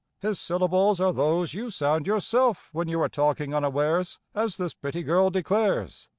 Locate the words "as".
4.33-4.57